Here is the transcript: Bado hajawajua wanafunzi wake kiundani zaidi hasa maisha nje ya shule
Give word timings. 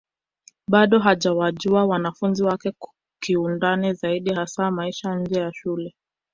Bado 0.67 0.99
hajawajua 0.99 1.85
wanafunzi 1.85 2.43
wake 2.43 2.73
kiundani 3.19 3.93
zaidi 3.93 4.33
hasa 4.33 4.71
maisha 4.71 5.15
nje 5.15 5.39
ya 5.39 5.53
shule 5.53 5.95